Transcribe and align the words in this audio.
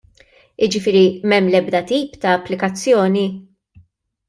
Jiġifieri 0.61 1.03
m'hemm 1.27 1.51
l-ebda 1.51 1.81
tip 1.91 2.17
ta' 2.21 2.33
applikazzjoni? 2.39 3.27